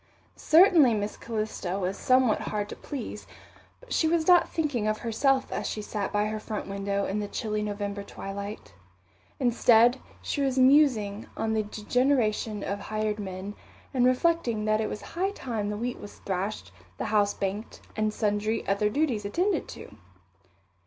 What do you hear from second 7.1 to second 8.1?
the chilly November